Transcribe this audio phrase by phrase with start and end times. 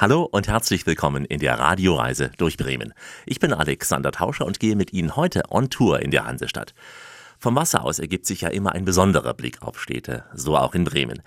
[0.00, 2.94] Hallo und herzlich willkommen in der Radioreise durch Bremen.
[3.26, 6.72] Ich bin Alexander Tauscher und gehe mit Ihnen heute on Tour in der Hansestadt.
[7.40, 10.84] Vom Wasser aus ergibt sich ja immer ein besonderer Blick auf Städte, so auch in
[10.84, 11.20] Bremen.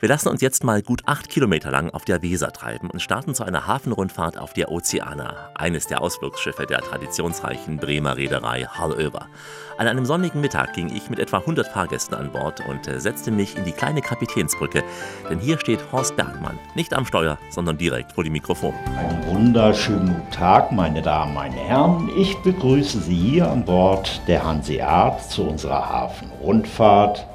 [0.00, 3.34] Wir lassen uns jetzt mal gut acht Kilometer lang auf der Weser treiben und starten
[3.34, 9.26] zu einer Hafenrundfahrt auf der Oceana, eines der Ausflugsschiffe der traditionsreichen Bremer Reederei Hallöver.
[9.76, 13.32] An einem sonnigen Mittag ging ich mit etwa 100 Fahrgästen an Bord und äh, setzte
[13.32, 14.84] mich in die kleine Kapitänsbrücke,
[15.28, 18.74] denn hier steht Horst Bergmann, nicht am Steuer, sondern direkt vor dem Mikrofon.
[18.96, 22.08] Einen wunderschönen guten Tag, meine Damen, meine Herren.
[22.16, 27.26] Ich begrüße Sie hier an Bord der Hanseat zu unserer Hafenrundfahrt.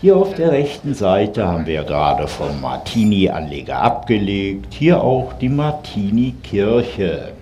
[0.00, 4.72] Hier auf der rechten Seite haben wir gerade vom Martini-Anleger abgelegt.
[4.72, 7.32] Hier auch die Martini-Kirche.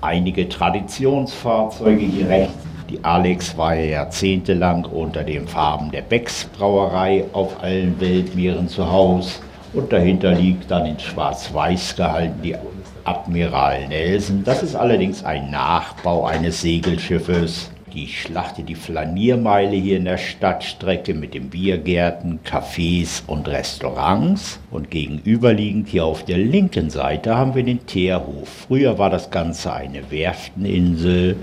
[0.00, 2.54] Einige Traditionsfahrzeuge hier rechts.
[2.88, 8.92] Die Alex war ja jahrzehntelang unter den Farben der Becks Brauerei auf allen Weltmeeren zu
[8.92, 9.40] Hause.
[9.72, 12.54] Und dahinter liegt dann in Schwarz-Weiß gehalten die
[13.02, 14.44] Admiral Nelson.
[14.44, 21.14] Das ist allerdings ein Nachbau eines Segelschiffes die Schlachte, die Flaniermeile hier in der Stadtstrecke
[21.14, 24.58] mit den Biergärten, Cafés und Restaurants.
[24.72, 28.66] Und gegenüberliegend hier auf der linken Seite haben wir den Teerhof.
[28.66, 31.36] Früher war das Ganze eine Werfteninsel,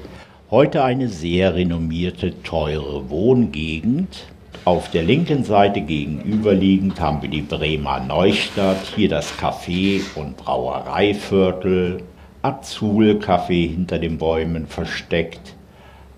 [0.49, 4.25] heute eine sehr renommierte, teure Wohngegend.
[4.65, 12.03] Auf der linken Seite gegenüberliegend haben wir die Bremer Neustadt, hier das Café- und Brauereiviertel,
[12.41, 15.55] Azul-Café hinter den Bäumen versteckt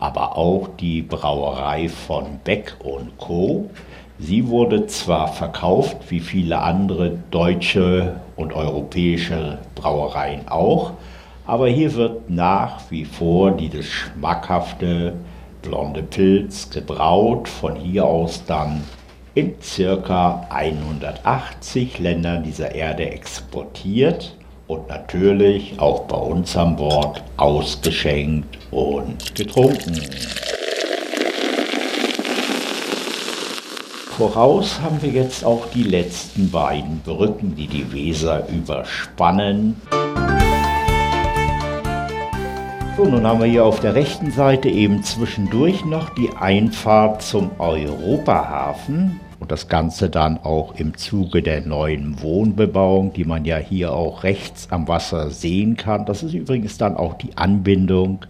[0.03, 3.69] aber auch die Brauerei von Beck und Co.
[4.19, 10.91] Sie wurde zwar verkauft, wie viele andere deutsche und europäische Brauereien auch,
[11.47, 15.13] aber hier wird nach wie vor dieses schmackhafte
[15.61, 18.83] blonde Pilz gebraut, von hier aus dann
[19.35, 24.35] in circa 180 Ländern dieser Erde exportiert
[24.73, 29.99] und natürlich auch bei uns an Bord ausgeschenkt und getrunken.
[34.17, 39.81] Voraus haben wir jetzt auch die letzten beiden Brücken, die die Weser überspannen.
[42.95, 47.49] So, nun haben wir hier auf der rechten Seite eben zwischendurch noch die Einfahrt zum
[47.59, 53.91] Europahafen und das Ganze dann auch im Zuge der neuen Wohnbebauung, die man ja hier
[53.91, 56.05] auch rechts am Wasser sehen kann.
[56.05, 58.25] Das ist übrigens dann auch die Anbindung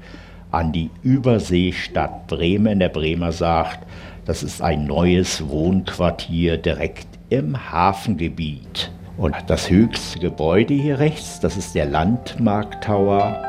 [0.50, 2.80] an die Überseestadt Bremen.
[2.80, 3.86] Der Bremer sagt,
[4.26, 8.92] das ist ein neues Wohnquartier direkt im Hafengebiet.
[9.16, 13.40] Und das höchste Gebäude hier rechts, das ist der Landmarkt Tower.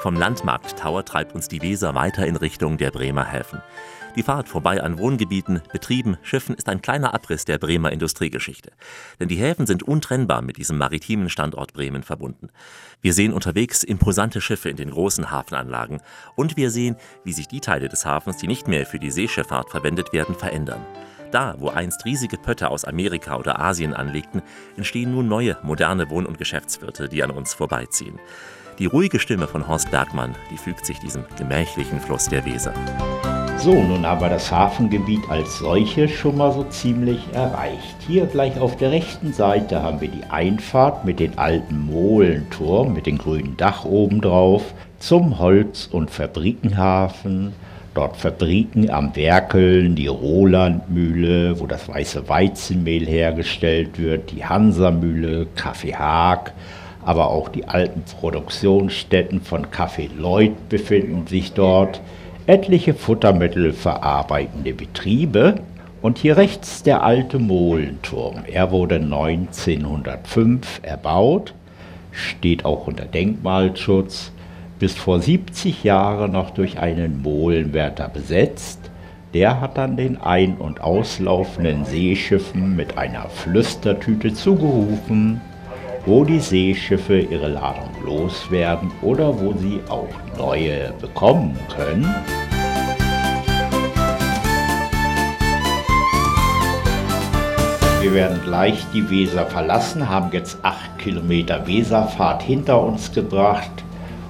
[0.00, 3.60] Vom Landmarkt Tower treibt uns die Weser weiter in Richtung der Bremer Häfen.
[4.16, 8.72] Die Fahrt vorbei an Wohngebieten, Betrieben, Schiffen ist ein kleiner Abriss der Bremer Industriegeschichte.
[9.20, 12.48] Denn die Häfen sind untrennbar mit diesem maritimen Standort Bremen verbunden.
[13.00, 16.00] Wir sehen unterwegs imposante Schiffe in den großen Hafenanlagen
[16.36, 19.70] und wir sehen, wie sich die Teile des Hafens, die nicht mehr für die Seeschifffahrt
[19.70, 20.84] verwendet werden, verändern.
[21.30, 24.42] Da, wo einst riesige Pötte aus Amerika oder Asien anlegten,
[24.76, 28.18] entstehen nun neue, moderne Wohn- und Geschäftsviertel, die an uns vorbeiziehen.
[28.78, 32.72] Die ruhige Stimme von Horst Bergmann, die fügt sich diesem gemächlichen Fluss der Weser.
[33.60, 37.96] So, nun haben wir das Hafengebiet als solches schon mal so ziemlich erreicht.
[38.06, 43.06] Hier gleich auf der rechten Seite haben wir die Einfahrt mit dem alten Molenturm mit
[43.06, 44.62] dem grünen Dach oben drauf
[45.00, 47.52] zum Holz- und Fabrikenhafen.
[47.94, 55.96] Dort Fabriken am Werkeln, die Rolandmühle, wo das weiße Weizenmehl hergestellt wird, die Hansamühle, Kaffee
[55.96, 56.52] Haag,
[57.04, 62.00] aber auch die alten Produktionsstätten von Kaffee Lloyd befinden sich dort
[62.48, 65.56] etliche Futtermittel verarbeitende Betriebe
[66.00, 68.36] und hier rechts der alte Molenturm.
[68.50, 71.52] Er wurde 1905 erbaut,
[72.10, 74.32] steht auch unter Denkmalschutz,
[74.78, 78.80] bis vor 70 Jahren noch durch einen Molenwärter besetzt.
[79.34, 85.42] Der hat dann den ein- und auslaufenden Seeschiffen mit einer Flüstertüte zugerufen
[86.08, 90.08] wo die Seeschiffe ihre Ladung loswerden oder wo sie auch
[90.38, 92.08] neue bekommen können.
[98.08, 103.70] Wir werden gleich die Weser verlassen, haben jetzt acht Kilometer Weserfahrt hinter uns gebracht,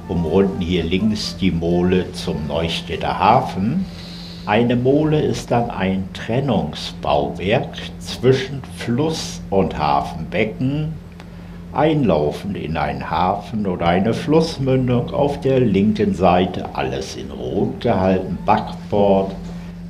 [0.08, 3.86] umrunden hier links die Mole zum Neustädter Hafen.
[4.46, 7.68] Eine Mole ist dann ein Trennungsbauwerk
[8.00, 10.94] zwischen Fluss und Hafenbecken,
[11.72, 18.38] einlaufend in einen Hafen oder eine Flussmündung auf der linken Seite, alles in Rot gehalten,
[18.44, 19.36] Backbord,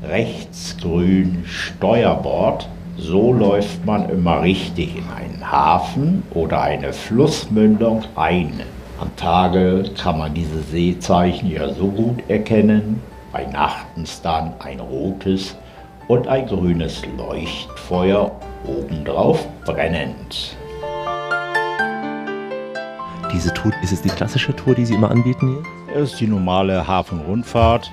[0.06, 2.68] rechts grün, Steuerbord.
[3.00, 8.60] So läuft man immer richtig in einen Hafen oder eine Flussmündung ein.
[9.00, 13.00] Am Tage kann man diese Seezeichen ja so gut erkennen,
[13.32, 15.56] bei Nachtens dann ein rotes
[16.08, 18.32] und ein grünes Leuchtfeuer
[18.66, 20.56] obendrauf brennend.
[23.32, 26.02] Diese Tour, ist es die klassische Tour, die Sie immer anbieten hier?
[26.02, 27.92] Es ist die normale Hafenrundfahrt,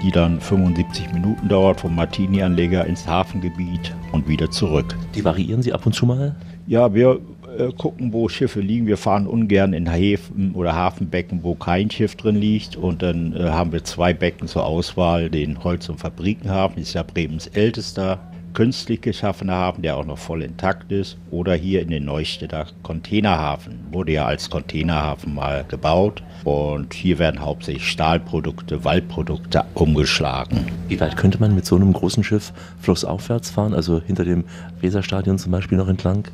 [0.00, 4.96] die dann 75 Minuten dauert vom Martini-Anleger ins Hafengebiet und wieder zurück.
[5.14, 6.34] Die variieren Sie ab und zu mal?
[6.66, 7.20] Ja, wir
[7.56, 8.86] äh, gucken, wo Schiffe liegen.
[8.86, 12.76] Wir fahren ungern in Häfen oder Hafenbecken, wo kein Schiff drin liegt.
[12.76, 15.30] Und dann äh, haben wir zwei Becken zur Auswahl.
[15.30, 18.20] Den Holz- und Fabrikenhafen ist ja Bremens ältester
[18.54, 21.16] künstlich geschaffener Hafen, der auch noch voll intakt ist.
[21.30, 23.78] Oder hier in den Neustädter Containerhafen.
[23.90, 26.22] Wurde ja als Containerhafen mal gebaut.
[26.44, 30.66] Und hier werden hauptsächlich Stahlprodukte, Waldprodukte umgeschlagen.
[30.88, 33.74] Wie weit könnte man mit so einem großen Schiff flussaufwärts fahren?
[33.74, 34.44] Also hinter dem
[34.80, 36.24] Weserstadion zum Beispiel noch entlang?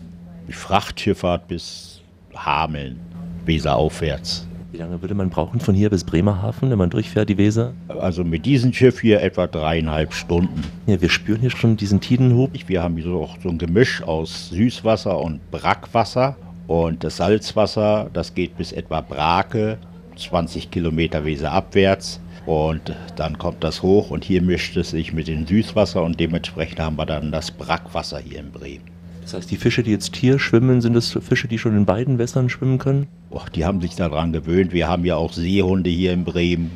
[0.49, 2.01] Frachtschifffahrt bis
[2.35, 3.01] Hameln,
[3.45, 4.47] Weser aufwärts.
[4.75, 7.75] Wie lange würde man brauchen von hier bis Bremerhaven, wenn man durchfährt, die Weser?
[7.87, 10.65] Also mit diesem Schiff hier etwa dreieinhalb Stunden.
[10.89, 12.51] Ja, wir spüren hier schon diesen Tidenhub.
[12.67, 16.35] Wir haben hier auch so ein Gemisch aus Süßwasser und Brackwasser.
[16.67, 19.79] Und das Salzwasser, das geht bis etwa Brake,
[20.17, 22.19] 20 Kilometer Weser abwärts.
[22.45, 26.81] Und dann kommt das hoch und hier mischt es sich mit dem Süßwasser und dementsprechend
[26.81, 28.94] haben wir dann das Brackwasser hier in Bremen.
[29.25, 32.19] Das heißt, die Fische, die jetzt hier schwimmen, sind das Fische, die schon in beiden
[32.19, 33.07] Wässern schwimmen können?
[33.31, 34.75] Och, die haben sich daran gewöhnt.
[34.75, 36.71] Wir haben ja auch Seehunde hier in Bremen.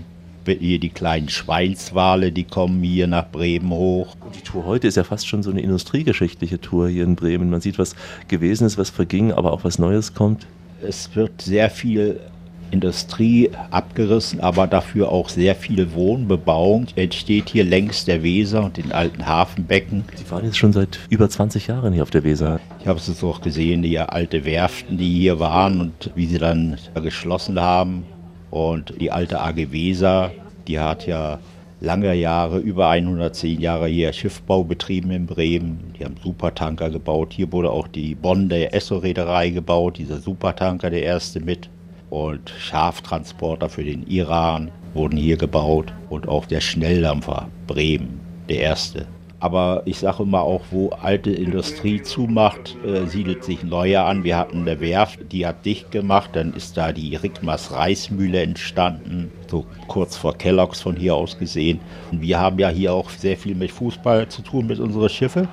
[0.46, 4.16] Hier die kleinen Schweinswale, die kommen hier nach Bremen hoch.
[4.24, 7.50] Und die Tour heute ist ja fast schon so eine industriegeschichtliche Tour hier in Bremen.
[7.50, 7.94] Man sieht, was
[8.28, 10.46] gewesen ist, was verging, aber auch was Neues kommt.
[10.82, 12.18] Es wird sehr viel
[12.70, 16.86] Industrie abgerissen, aber dafür auch sehr viel Wohnbebauung.
[16.96, 20.04] Entsteht hier längs der Weser und den alten Hafenbecken.
[20.14, 22.60] Sie fahren jetzt schon seit über 20 Jahren hier auf der Weser.
[22.80, 26.76] Ich habe es auch gesehen, die alte Werften, die hier waren und wie sie dann
[26.94, 28.04] geschlossen haben.
[28.50, 30.30] Und die alte AG Weser,
[30.66, 31.38] die hat ja
[31.80, 35.92] lange Jahre, über 110 Jahre hier Schiffbau betrieben in Bremen.
[35.98, 37.32] Die haben Supertanker gebaut.
[37.32, 41.68] Hier wurde auch die Bonn der Esso-Reederei gebaut, dieser Supertanker, der erste mit
[42.10, 49.06] und Schaftransporter für den Iran wurden hier gebaut und auch der Schnelldampfer Bremen, der erste.
[49.40, 54.24] Aber ich sage immer auch, wo alte Industrie zumacht, äh, siedelt sich neue an.
[54.24, 59.30] Wir hatten eine Werft, die hat dicht gemacht, dann ist da die Rickmers Reismühle entstanden,
[59.48, 61.78] so kurz vor Kellogg's von hier aus gesehen.
[62.10, 65.46] Und wir haben ja hier auch sehr viel mit Fußball zu tun mit unseren Schiffen.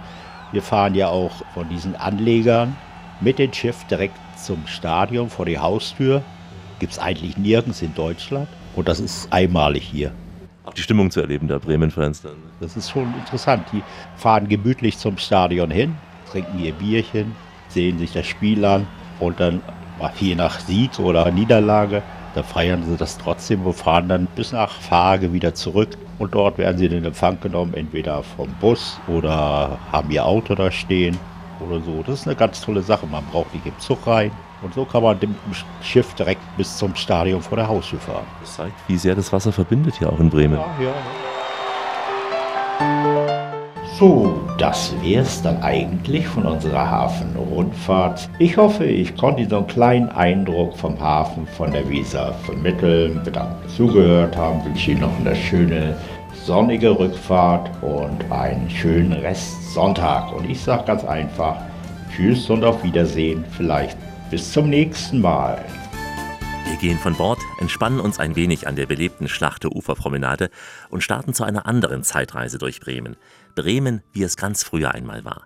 [0.51, 2.75] Wir fahren ja auch von diesen Anlegern
[3.21, 6.23] mit dem Schiff direkt zum Stadion vor die Haustür
[6.79, 8.47] Gibt es eigentlich nirgends in Deutschland.
[8.75, 10.11] Und das ist einmalig hier.
[10.65, 12.37] Auch die Stimmung zu erleben, der Bremen-Fans dann.
[12.59, 13.65] Das ist schon interessant.
[13.71, 13.83] Die
[14.17, 15.95] fahren gemütlich zum Stadion hin,
[16.29, 17.35] trinken ihr Bierchen,
[17.69, 18.87] sehen sich das Spiel an
[19.19, 19.61] und dann,
[20.19, 22.01] je nach Sieg oder Niederlage,
[22.33, 25.97] da feiern sie das trotzdem und fahren dann bis nach Fage wieder zurück.
[26.17, 30.55] Und dort werden sie in den Empfang genommen, entweder vom Bus oder haben ihr Auto
[30.55, 31.17] da stehen
[31.61, 32.03] oder so.
[32.05, 33.05] Das ist eine ganz tolle Sache.
[33.07, 34.31] Man braucht nicht im Zug rein.
[34.61, 35.35] Und so kann man dem
[35.81, 38.25] Schiff direkt bis zum Stadion vor der Haustür fahren.
[38.41, 40.55] Das zeigt, wie sehr das Wasser verbindet hier auch in Bremen.
[40.55, 40.93] Ja, ja.
[43.97, 48.29] So, das wäre es dann eigentlich von unserer Hafenrundfahrt.
[48.39, 53.21] Ich hoffe, ich konnte Ihnen so einen kleinen Eindruck vom Hafen von der Weser vermitteln.
[53.23, 54.59] Bedankt, dass Sie zugehört haben.
[54.59, 55.95] Ich wünsche Ihnen noch eine schöne
[56.45, 60.31] sonnige Rückfahrt und einen schönen Rest Sonntag.
[60.31, 61.57] Und ich sage ganz einfach,
[62.15, 63.43] Tschüss und auf Wiedersehen.
[63.57, 63.97] Vielleicht
[64.29, 65.65] bis zum nächsten Mal.
[66.67, 70.51] Wir gehen von Bord, entspannen uns ein wenig an der belebten Schlachte Uferpromenade
[70.89, 73.15] und starten zu einer anderen Zeitreise durch Bremen.
[73.55, 75.45] Bremen, wie es ganz früher einmal war.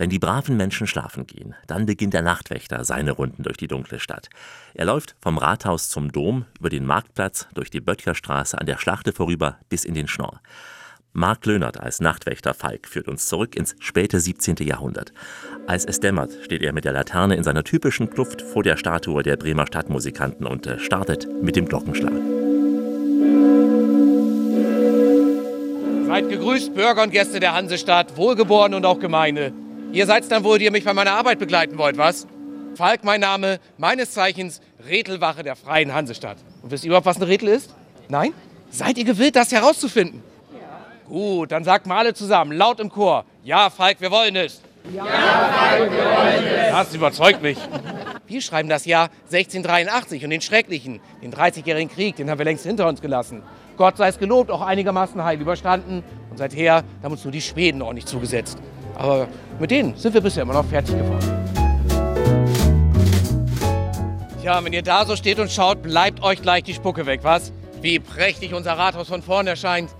[0.00, 4.00] Wenn die braven Menschen schlafen gehen, dann beginnt der Nachtwächter seine Runden durch die dunkle
[4.00, 4.30] Stadt.
[4.72, 9.12] Er läuft vom Rathaus zum Dom, über den Marktplatz, durch die Böttcherstraße an der Schlachte
[9.12, 10.40] vorüber bis in den Schnorr.
[11.12, 14.56] Mark Löhnert als Nachtwächter Falk führt uns zurück ins späte 17.
[14.60, 15.12] Jahrhundert.
[15.66, 19.22] Als es dämmert, steht er mit der Laterne in seiner typischen Kluft vor der Statue
[19.22, 22.14] der Bremer Stadtmusikanten und startet mit dem Glockenschlag.
[26.06, 29.52] Seid gegrüßt, Bürger und Gäste der Hansestadt, Wohlgeboren und auch Gemeinde.
[29.92, 32.26] Ihr seid dann wohl, die ihr mich bei meiner Arbeit begleiten wollt, was?
[32.76, 36.36] Falk, mein Name, meines Zeichens Rätelwache der Freien Hansestadt.
[36.62, 37.74] Und wisst ihr überhaupt, was ein Rätel ist?
[38.08, 38.32] Nein?
[38.70, 40.22] Seid ihr gewillt, das herauszufinden?
[41.08, 43.24] Gut, dann sagt mal alle zusammen, laut im Chor.
[43.42, 44.60] Ja, Falk, wir wollen es.
[44.94, 46.70] Ja, Falk, wir wollen es.
[46.70, 47.58] Das überzeugt mich.
[48.28, 52.64] Wir schreiben das Jahr 1683 und den schrecklichen, den 30-jährigen Krieg, den haben wir längst
[52.64, 53.42] hinter uns gelassen.
[53.76, 56.04] Gott sei es gelobt, auch einigermaßen heil überstanden.
[56.30, 58.56] Und seither haben uns nur die Schweden ordentlich zugesetzt.
[58.96, 59.26] Aber
[59.60, 61.40] mit denen sind wir bisher immer noch fertig geworden.
[64.40, 67.52] Tja, wenn ihr da so steht und schaut, bleibt euch gleich die Spucke weg, was?
[67.82, 69.90] Wie prächtig unser Rathaus von vorn erscheint.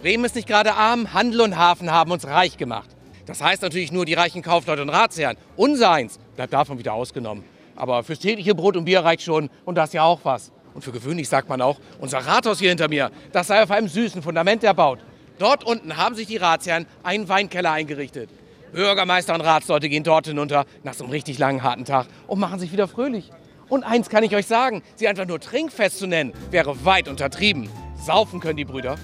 [0.00, 2.88] Bremen ist nicht gerade arm, Handel und Hafen haben uns reich gemacht.
[3.26, 5.36] Das heißt natürlich nur die reichen Kaufleute und Ratsherren.
[5.56, 7.44] Unseins bleibt davon wieder ausgenommen.
[7.76, 10.52] Aber fürs tägliche Brot und Bier reicht schon und das ja auch was.
[10.72, 13.88] Und für gewöhnlich sagt man auch, unser Rathaus hier hinter mir, das sei auf einem
[13.88, 15.00] süßen Fundament erbaut.
[15.38, 18.30] Dort unten haben sich die Ratsherren einen Weinkeller eingerichtet.
[18.72, 22.60] Bürgermeister und Ratsleute gehen dort hinunter nach so einem richtig langen, harten Tag und machen
[22.60, 23.30] sich wieder fröhlich.
[23.68, 27.68] Und eins kann ich euch sagen, sie einfach nur Trinkfest zu nennen, wäre weit untertrieben.
[27.94, 28.96] Saufen können die Brüder.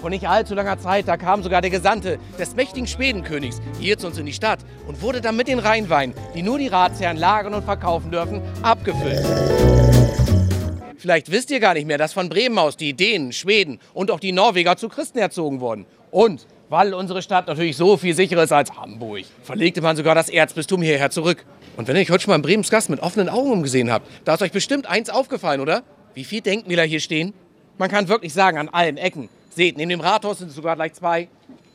[0.00, 4.06] Vor nicht allzu langer Zeit, da kam sogar der Gesandte des mächtigen Schwedenkönigs hier zu
[4.06, 7.52] uns in die Stadt und wurde dann mit den Rheinweinen, die nur die Ratsherren lagern
[7.54, 9.20] und verkaufen dürfen, abgefüllt.
[10.96, 14.20] Vielleicht wisst ihr gar nicht mehr, dass von Bremen aus die Dänen, Schweden und auch
[14.20, 15.86] die Norweger zu Christen erzogen wurden.
[16.10, 20.28] Und weil unsere Stadt natürlich so viel sicherer ist als Hamburg, verlegte man sogar das
[20.28, 21.44] Erzbistum hierher zurück.
[21.76, 24.34] Und wenn euch heute schon mal im Bremens Gast mit offenen Augen umgesehen habt, da
[24.34, 25.82] ist euch bestimmt eins aufgefallen, oder?
[26.14, 27.34] Wie viele Denkmäler hier stehen?
[27.76, 29.28] Man kann wirklich sagen, an allen Ecken.
[29.50, 31.28] Seht, neben dem Rathaus sind es sogar gleich zwei.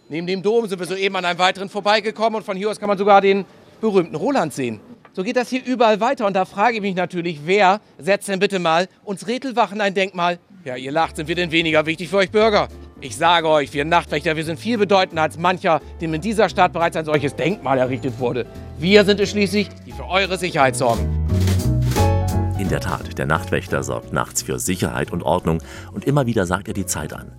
[0.08, 2.88] Neben dem Dom sind wir soeben an einem weiteren vorbeigekommen und von hier aus kann
[2.88, 3.44] man sogar den
[3.82, 4.80] berühmten Roland sehen.
[5.12, 6.26] So geht das hier überall weiter.
[6.26, 10.40] Und da frage ich mich natürlich, wer setzt denn bitte mal uns Rätelwachen ein Denkmal?
[10.64, 12.70] Ja, ihr lacht, sind wir denn weniger wichtig für euch Bürger?
[13.06, 16.74] Ich sage euch, wir Nachtwächter, wir sind viel bedeutender als mancher, dem in dieser Stadt
[16.74, 18.48] bereits ein solches Denkmal errichtet wurde.
[18.80, 21.25] Wir sind es schließlich, die für eure Sicherheit sorgen.
[22.66, 25.62] In der Tat, der Nachtwächter sorgt nachts für Sicherheit und Ordnung
[25.94, 27.32] und immer wieder sagt er die Zeit an.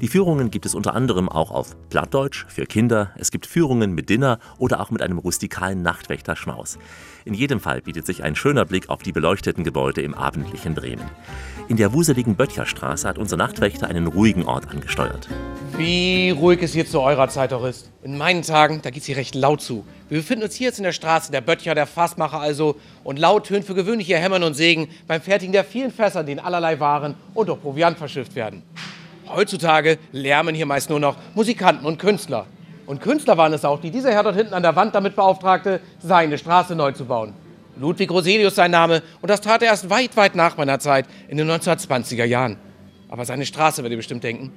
[0.00, 3.10] Die Führungen gibt es unter anderem auch auf Plattdeutsch für Kinder.
[3.18, 6.78] Es gibt Führungen mit Dinner oder auch mit einem rustikalen Nachtwächter-Schmaus.
[7.26, 11.10] In jedem Fall bietet sich ein schöner Blick auf die beleuchteten Gebäude im abendlichen Bremen.
[11.68, 15.28] In der wuseligen Böttcherstraße hat unser Nachtwächter einen ruhigen Ort angesteuert.
[15.80, 17.90] Wie ruhig es hier zu eurer Zeit auch ist.
[18.02, 19.82] In meinen Tagen, da geht es hier recht laut zu.
[20.10, 22.76] Wir befinden uns hier jetzt in der Straße der Böttcher, der Fassmacher also.
[23.02, 26.38] Und laut tönt für gewöhnlich ihr Hämmern und Segen beim Fertigen der vielen Fässer, denen
[26.38, 28.62] allerlei Waren und auch Proviant verschifft werden.
[29.26, 32.44] Heutzutage lärmen hier meist nur noch Musikanten und Künstler.
[32.84, 35.80] Und Künstler waren es auch, die dieser Herr dort hinten an der Wand damit beauftragte,
[35.98, 37.32] seine Straße neu zu bauen.
[37.78, 41.38] Ludwig Roselius sein Name und das tat er erst weit, weit nach meiner Zeit, in
[41.38, 42.58] den 1920er Jahren.
[43.08, 44.52] Aber seine Straße, werdet ihr bestimmt denken.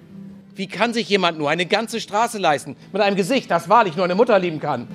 [0.55, 4.05] Wie kann sich jemand nur eine ganze Straße leisten mit einem Gesicht, das wahrlich nur
[4.05, 4.87] eine Mutter lieben kann?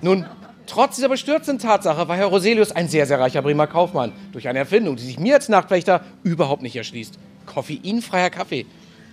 [0.00, 0.26] Nun,
[0.66, 4.12] Trotz dieser bestürzenden Tatsache war Herr Roselius ein sehr, sehr reicher Bremer Kaufmann.
[4.32, 7.18] Durch eine Erfindung, die sich mir als Nachtwächter überhaupt nicht erschließt.
[7.44, 8.64] Koffeinfreier Kaffee.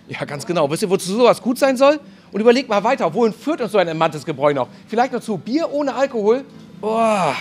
[0.08, 0.72] Ja, ganz genau.
[0.72, 2.00] Wisst ihr, wozu sowas gut sein soll?
[2.32, 4.70] Und überlegt mal weiter, wohin führt uns so ein entmanntes Gebräu noch?
[4.88, 6.46] Vielleicht noch zu Bier ohne Alkohol?
[6.80, 7.36] Boah.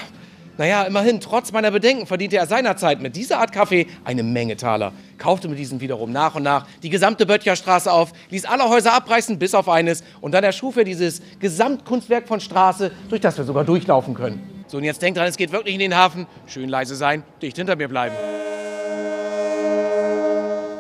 [0.61, 4.93] Naja, immerhin, trotz meiner Bedenken verdiente er seinerzeit mit dieser Art Kaffee eine Menge Taler.
[5.17, 9.39] Kaufte mit diesem wiederum nach und nach die gesamte Böttcherstraße auf, ließ alle Häuser abreißen,
[9.39, 10.05] bis auf eines.
[10.21, 14.63] Und dann erschuf er dieses Gesamtkunstwerk von Straße, durch das wir sogar durchlaufen können.
[14.67, 16.27] So, und jetzt denkt dran, es geht wirklich in den Hafen.
[16.47, 18.15] Schön leise sein, dicht hinter mir bleiben.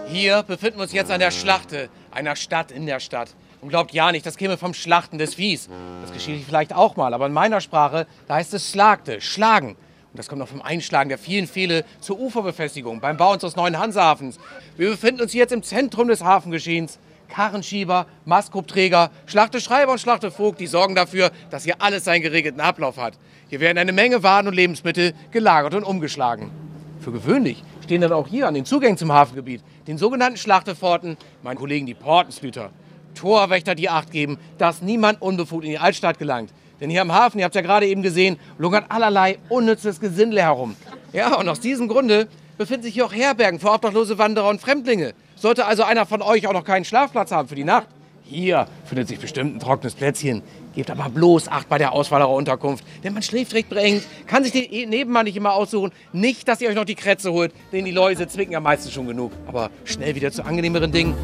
[0.08, 3.30] Hier befinden wir uns jetzt an der Schlachte, einer Stadt in der Stadt.
[3.60, 5.68] Und glaubt ja nicht, das käme vom Schlachten des Viehs.
[6.02, 9.70] Das geschieht vielleicht auch mal, aber in meiner Sprache, da heißt es Schlagte, schlagen.
[10.12, 13.78] Und das kommt noch vom Einschlagen der vielen Pfähle zur Uferbefestigung, beim Bau unseres neuen
[13.78, 14.38] Hansahafens.
[14.76, 16.98] Wir befinden uns jetzt im Zentrum des Hafengeschehens.
[17.28, 23.14] Karrenschieber, Mastkopträger, Schlachteschreiber und Schlachtevogt, die sorgen dafür, dass hier alles seinen geregelten Ablauf hat.
[23.48, 26.50] Hier werden eine Menge Waren und Lebensmittel gelagert und umgeschlagen.
[26.98, 31.58] Für gewöhnlich stehen dann auch hier an den Zugängen zum Hafengebiet, den sogenannten Schlachteforten, meine
[31.58, 32.70] Kollegen die Portenshüter.
[33.14, 36.50] Torwächter, die Acht geben, dass niemand unbefugt in die Altstadt gelangt.
[36.80, 40.76] Denn hier am Hafen, ihr habt ja gerade eben gesehen, lungert allerlei unnützes Gesindel herum.
[41.12, 45.12] Ja, und aus diesem Grunde befinden sich hier auch Herbergen für obdachlose Wanderer und Fremdlinge.
[45.36, 47.86] Sollte also einer von euch auch noch keinen Schlafplatz haben für die Nacht,
[48.30, 50.42] hier findet sich bestimmt ein trockenes Plätzchen.
[50.76, 54.44] Gebt aber bloß Acht bei der Auswahl eurer Unterkunft, denn man schläft recht beengt, kann
[54.44, 55.90] sich den Nebenmann nicht immer aussuchen.
[56.12, 59.08] Nicht, dass ihr euch noch die Krätze holt, denn die Läuse zwicken ja meistens schon
[59.08, 59.32] genug.
[59.48, 61.16] Aber schnell wieder zu angenehmeren Dingen.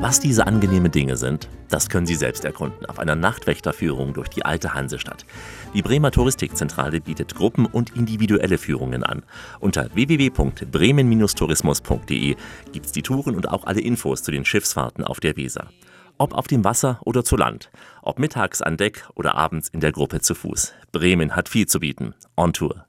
[0.00, 4.44] Was diese angenehmen Dinge sind, das können Sie selbst erkunden auf einer Nachtwächterführung durch die
[4.44, 5.26] alte Hansestadt.
[5.74, 9.24] Die Bremer Touristikzentrale bietet Gruppen- und individuelle Führungen an.
[9.58, 12.36] Unter www.bremen-tourismus.de
[12.72, 15.66] gibt es die Touren und auch alle Infos zu den Schiffsfahrten auf der Weser.
[16.16, 19.90] Ob auf dem Wasser oder zu Land, ob mittags an Deck oder abends in der
[19.90, 20.74] Gruppe zu Fuß.
[20.92, 22.14] Bremen hat viel zu bieten.
[22.36, 22.87] On Tour.